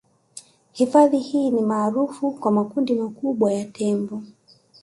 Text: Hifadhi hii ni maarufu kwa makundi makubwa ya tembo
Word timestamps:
Hifadhi 0.71 1.17
hii 1.19 1.49
ni 1.51 1.61
maarufu 1.61 2.31
kwa 2.31 2.51
makundi 2.51 2.95
makubwa 2.95 3.53
ya 3.53 3.65
tembo 3.65 4.23